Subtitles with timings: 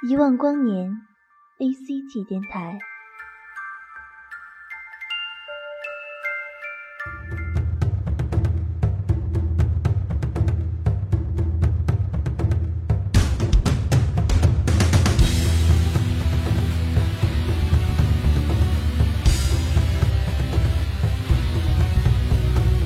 [0.00, 0.92] 一万光年
[1.58, 2.78] ，A C G 电台。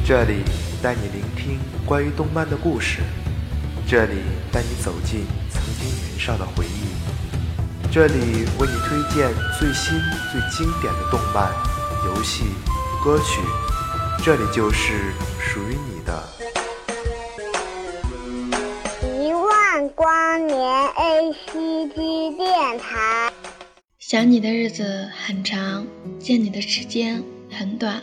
[0.02, 0.42] 这里
[0.82, 3.02] 带你聆听关于动漫的故事，
[3.86, 6.71] 这里带你走进曾经年少的回忆，
[7.94, 8.14] 这里
[8.58, 10.00] 为你推荐最新
[10.32, 11.52] 最经典的动漫、
[12.06, 12.44] 游戏、
[13.04, 13.42] 歌曲，
[14.24, 16.26] 这里就是属于你的。
[19.22, 23.30] 一万光年 A C G 电台。
[23.98, 25.86] 想你的日子很长，
[26.18, 28.02] 见你的时间很短。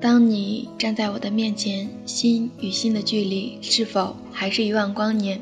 [0.00, 5.40] 当你站在我的面前，心与心的距离是否还是一万光年？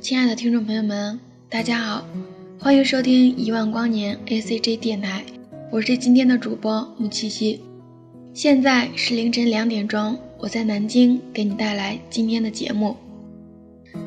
[0.00, 2.06] 亲爱的听众朋友们，大家好，
[2.60, 5.24] 欢迎收听一万光年 A C G 电台，
[5.70, 7.62] 我是今天的主播木七七。
[8.34, 12.96] 现在是凌晨两点钟，我在南京给你带来今天的节目。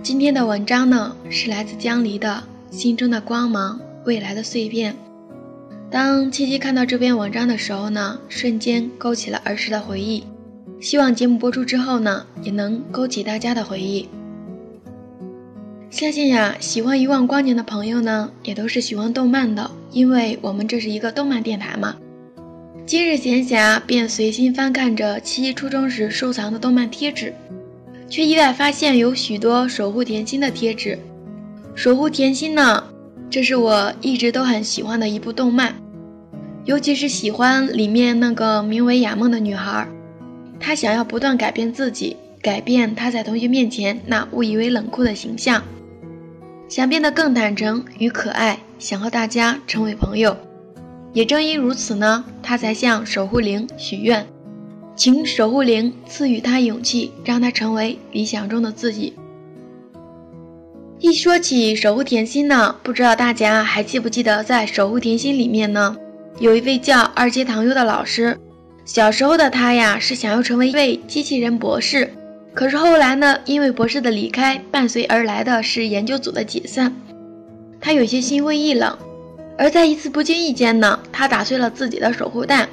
[0.03, 2.43] 今天的文章呢，是来自江离的
[2.75, 4.93] 《心中的光芒，未来的碎片》。
[5.89, 10.25] 当七七看到这篇文章的时候呢，瞬间勾起了儿时的回忆。
[10.81, 14.09] 希望节目播出之后呢，也能勾起大家的回忆。
[15.91, 21.97] 相信呀，喜欢一万光年的朋友呢，也都是喜欢动漫的，因为我们这是一个动漫电台嘛。
[22.85, 27.33] 今日闲暇，便随心翻看着七七初中时收藏的动漫贴纸，
[28.09, 30.97] 却意外发现有许多守护甜心的贴纸。
[31.75, 32.85] 守护甜心呢？
[33.29, 35.75] 这是我一直都很喜欢的一部动漫，
[36.63, 39.85] 尤其是喜欢里面那个名为雅梦的女孩。
[40.57, 45.61] 她想要不断改变自己，改变她在同学面前那误以为冷酷的形象，
[46.71, 50.37] 想变得更坦诚与可爱，想和大家成为朋友。
[51.11, 54.25] 也正因如此呢，她才向守护灵许愿，
[54.95, 59.13] 请守护灵赐予她勇气，让她成为理想中的自己。
[60.99, 65.97] 一说起守护甜心呢，不知道大家还记不记得，在守护甜心里面呢，
[66.39, 68.39] 有一位叫二阶堂优的老师。
[68.85, 72.13] 小时候的他呀，是想要成为一位机器人博士，
[72.53, 76.95] 可是后来呢，因为博士的离开，伴随而来的是研究组的解散，
[77.79, 78.97] 他有些心灰意冷。
[79.57, 82.67] 而在一次不经意间呢，他打碎了自己的守护蛋，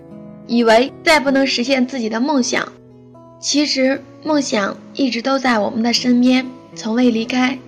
[0.47, 2.73] 以为再不能实现自己的梦想。
[3.41, 7.59] 其实梦想一直都在我们的身边，从未离开。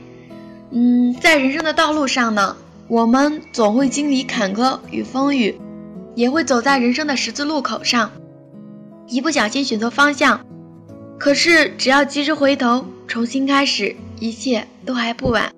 [0.70, 2.56] 嗯，在人生的道路上呢，
[2.88, 5.60] 我们总会经历坎坷与风雨，
[6.16, 8.10] 也会走在人生的十字路口上，
[9.06, 10.40] 一不小心选错方向。
[11.20, 15.52] 可是只要及时回头，重新开始，一切都还不晚，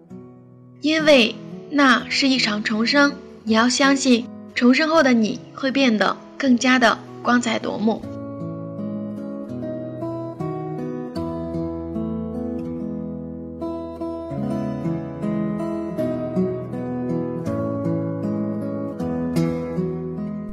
[0.81, 1.37] 因为
[1.71, 3.12] 那是一场重生。
[3.45, 8.03] 你要相信，重生后的你会变得更加的光彩夺目。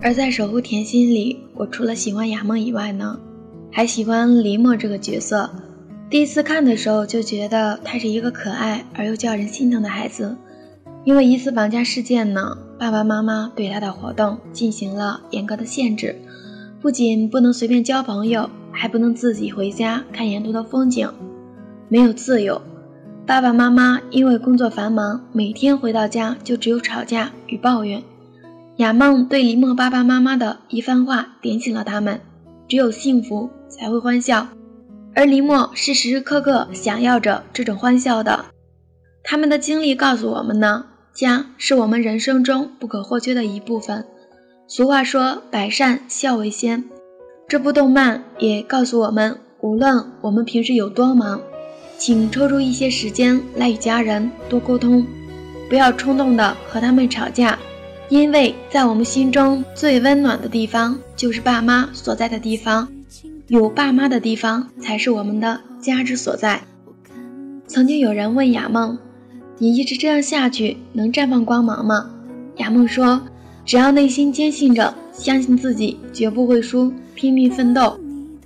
[0.01, 3.19] 而在守护甜心里，我除了喜欢雅梦以外呢，
[3.79, 5.49] 还喜欢黎墨这个角色。
[6.09, 10.35] 第一次看的时候就觉得他是一个可爱而又叫人心疼的孩子。
[11.05, 16.13] 因为一次绑架事件呢，爸爸妈妈对他的活动进行了严格的限制，
[16.81, 21.09] 不仅不能随便交朋友，还不能自己回家看沿途的风景，
[21.87, 22.61] 没有自由。
[23.25, 28.03] 爸爸妈妈因为工作繁忙，每天回到家就只有吵架与抱怨。
[28.75, 32.19] 雅梦对黎墨爸爸妈妈的一番话点醒了他们：
[32.69, 34.47] 只有幸福才会欢笑，
[35.15, 38.45] 而林默是时时刻刻想要着这种欢笑的。
[39.23, 44.05] 他们的经历告诉我们呢，家是我们人生中不可或缺的一部分。
[44.67, 46.85] 俗话说“百善孝为先”，
[47.49, 51.41] 这部动漫也告诉我们，无论我们平时有多忙，
[51.97, 55.03] 请抽出一些时间来与家人多沟通，
[55.67, 57.57] 不要冲动的和他们吵架。
[58.09, 62.87] 因为在我们心中最温暖的地方，就是爸妈所在的地方。
[63.47, 66.61] 有爸妈的地方，才是我们的家之所在。
[67.67, 68.97] 曾经有人问雅梦
[69.59, 72.09] ：“你一直这样下去，能绽放光芒吗？”
[72.57, 73.21] 雅梦说
[73.65, 77.99] ：“只要内心坚信着，相信自己绝不会输，拼命奋斗，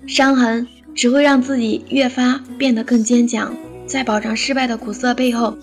[0.07, 3.53] 伤痕只会让自己越发变得更坚强。
[3.85, 5.57] 在饱尝失败的苦涩背后，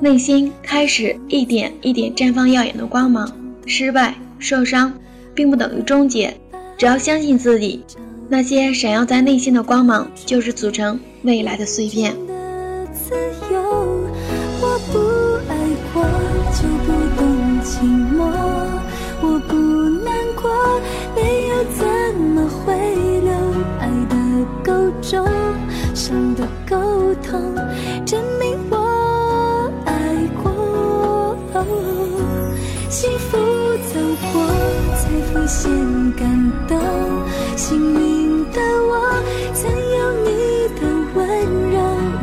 [0.00, 3.30] 内心开始一点一点绽放耀眼的光芒。”
[3.66, 4.92] 失败、受伤，
[5.34, 6.34] 并不等于终结。
[6.78, 7.84] 只要相信自己，
[8.28, 12.14] 那些闪耀在内心的光芒，就是组成未来的碎片。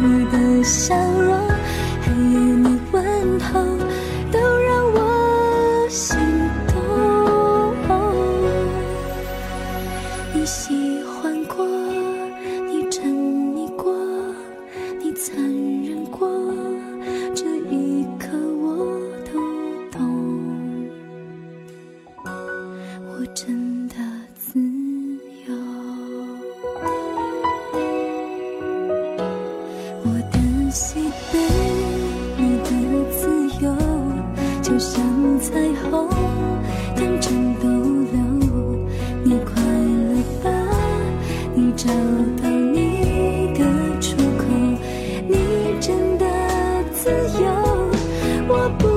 [0.05, 1.33] 你的笑容，
[2.01, 3.63] 还有你问候，
[4.33, 6.17] 都让我心
[6.67, 6.75] 动。
[10.33, 11.65] 你喜欢过，
[12.67, 13.09] 你沉
[13.55, 13.95] 溺过，
[15.01, 16.27] 你残忍过，
[17.33, 18.27] 这一刻
[18.61, 18.99] 我
[19.31, 19.39] 都
[19.89, 20.01] 懂。
[22.25, 23.62] 我真
[47.03, 47.43] 自由。
[48.47, 48.87] 我不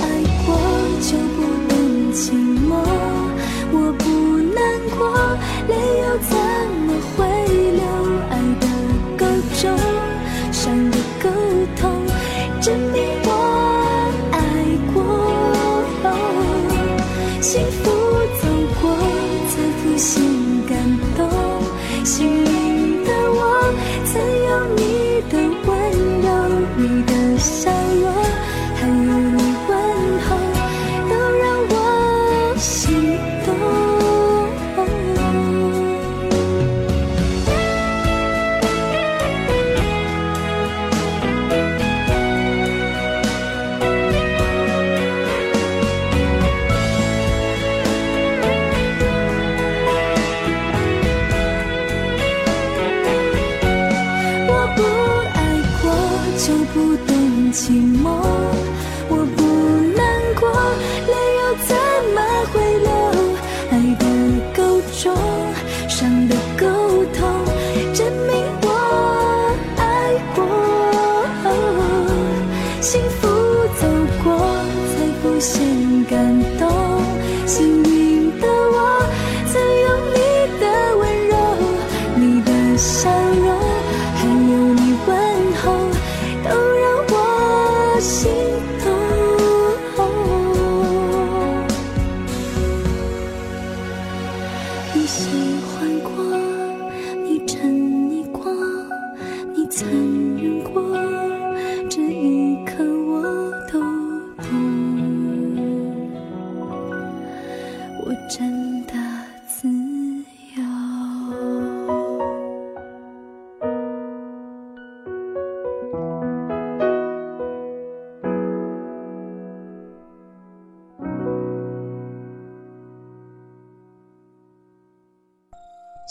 [0.00, 0.02] 爱
[0.44, 0.50] 过，
[1.00, 1.38] 就不
[1.68, 1.72] 能
[2.12, 2.32] 寂
[2.66, 3.01] 寞。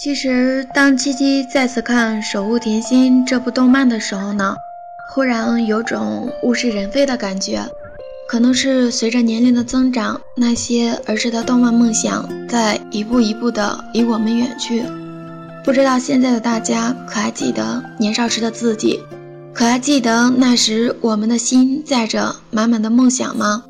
[0.01, 4.56] 其实，当七七再次看《守护甜心》这部动漫的时候呢，
[5.13, 7.62] 忽然有种物是人非的感觉。
[8.27, 14.84] 可能是随着年龄的增长，那些儿时的动漫梦想在一步一步的离我们远去。
[15.63, 19.00] 不知道现在的大家可还记得年少时的自己？
[19.53, 23.65] 可还记得那时我们的心载着满满的梦想吗？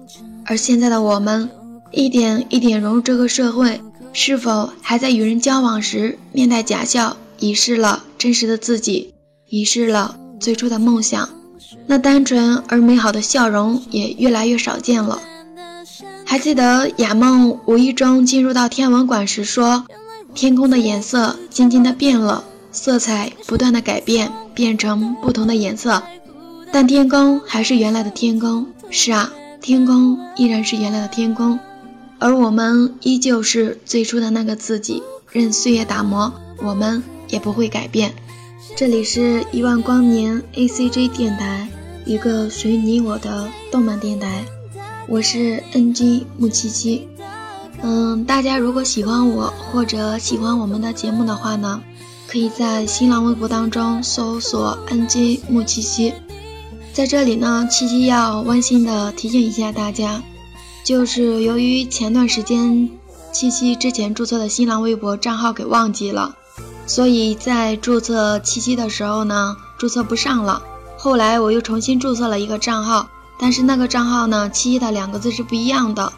[0.46, 1.50] 而现在的我们，
[1.92, 3.82] 一点一点融入这个社会。
[4.14, 9.14] 是否还在与人交往时面带假笑，遗失了真实的自己，
[9.50, 11.30] 遗失了最初的梦想？
[11.88, 15.22] 那单纯而美好的笑容也越来越少见了。
[16.26, 19.86] 还记得雅梦无意中进入到天文馆时说
[20.36, 26.04] ：“天空的颜色渐渐的变了，色彩不断的改变，变成不同的颜色，
[26.72, 28.68] 但天空还是原来的天空。
[28.90, 31.60] 是啊，天空依然是原来的天空。”
[32.22, 35.02] 而我们依旧是最初的那个自己，
[35.32, 38.14] 任岁月打磨，我们也不会改变。
[38.78, 41.68] 这里是一万光年 A C G 电台，
[42.06, 44.46] 一个属于你我的动漫电台。
[45.08, 47.08] 我是 N G 木七七。
[47.82, 51.82] 嗯，大家如果喜欢我或者喜欢我们的节目的话呢，
[52.28, 56.14] 可以在新浪微博当中搜索 N G 木七七。
[56.94, 60.22] 在这里呢，七七要温馨的提醒一下大家。
[60.84, 62.90] 就是由于前段时间
[63.32, 66.36] 七七之前注册的新浪微博账号给忘记了，
[66.88, 70.64] 所以在注册七七的时候呢，注册不上了。
[70.98, 73.10] 后来我又重新注册了一个账号，
[73.40, 76.12] 但是那个账号呢，七七的两个字是不一样的。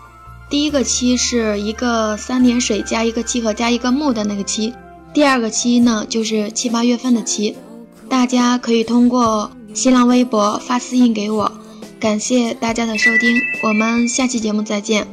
[0.50, 4.74] 第一个七是一个三点水加一个七和加一个木的那个七，
[5.13, 7.55] 第二个七呢就是七八月份的七。
[8.10, 11.51] 大家可以通过新浪微博发私信给我。
[12.03, 15.07] 感谢大家的收听，我们下期节目再见。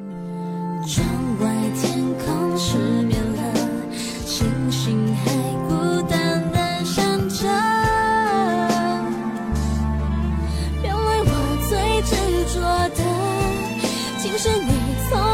[0.88, 1.06] 窗
[1.38, 1.49] 外
[1.80, 3.54] 天空失眠了，
[4.26, 5.30] 星星还
[5.68, 7.47] 孤单的想着。
[10.82, 11.32] 原来我
[11.68, 12.16] 最执
[12.52, 13.04] 着的，
[14.18, 14.73] 竟是你
[15.09, 15.29] 从。